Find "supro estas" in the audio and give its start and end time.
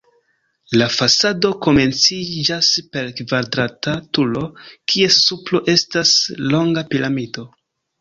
5.29-6.19